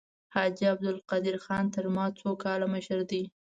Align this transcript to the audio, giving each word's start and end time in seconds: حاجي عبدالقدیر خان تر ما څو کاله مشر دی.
حاجي 0.35 0.65
عبدالقدیر 0.73 1.35
خان 1.45 1.65
تر 1.75 1.85
ما 1.95 2.05
څو 2.19 2.29
کاله 2.43 2.67
مشر 2.75 2.99
دی. 3.09 3.23